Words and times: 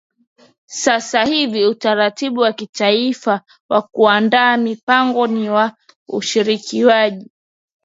Sasa 0.65 1.23
hivi 1.25 1.65
utaratibu 1.65 2.41
wa 2.41 2.53
kitaifa 2.53 3.41
wa 3.69 3.81
kuandaa 3.81 4.57
mipango 4.57 5.27
ni 5.27 5.49
wa 5.49 5.77
ushirikishwaji 6.07 7.31